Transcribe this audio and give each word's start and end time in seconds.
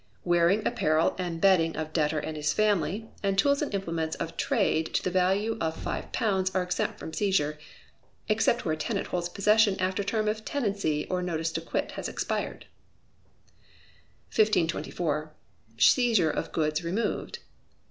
Wearing 0.23 0.65
apparel 0.65 1.15
and 1.19 1.39
bedding 1.39 1.75
of 1.75 1.93
debtor 1.93 2.17
and 2.17 2.35
his 2.35 2.53
family, 2.53 3.07
and 3.21 3.37
tools 3.37 3.61
or 3.61 3.69
implements 3.69 4.15
of 4.15 4.35
trade 4.35 4.87
to 4.95 5.03
the 5.03 5.11
value 5.11 5.57
of 5.61 5.77
£5 5.77 6.55
are 6.55 6.63
exempt 6.63 6.97
from 6.97 7.13
seizure, 7.13 7.59
except 8.27 8.65
where 8.65 8.73
a 8.73 8.77
tenant 8.77 9.05
holds 9.05 9.29
possession 9.29 9.79
after 9.79 10.03
term 10.03 10.27
of 10.27 10.43
tenancy 10.43 11.05
or 11.07 11.21
notice 11.21 11.51
to 11.51 11.61
quit 11.61 11.91
has 11.91 12.09
expired. 12.09 12.65
1524. 14.35 15.33
Seizure 15.77 16.31
of 16.31 16.51
Goods 16.51 16.83
removed. 16.83 17.37